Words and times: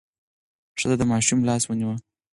ښځه 0.79 0.95
د 0.99 1.03
ماشوم 1.11 1.39
لاس 1.47 1.63
ونیو. 1.65 1.91